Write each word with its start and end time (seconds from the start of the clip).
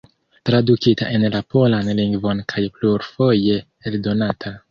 Tradukita 0.49 1.09
en 1.17 1.25
la 1.35 1.41
polan 1.55 1.91
lingvon 1.99 2.41
kaj 2.53 2.65
plurfoje 2.79 3.61
eldonata. 3.91 4.59